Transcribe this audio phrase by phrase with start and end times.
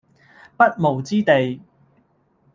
[0.57, 1.61] 不毛之地